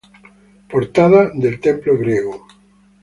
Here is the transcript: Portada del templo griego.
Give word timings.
Portada 0.67 1.29
del 1.31 1.59
templo 1.59 1.95
griego. 1.95 2.47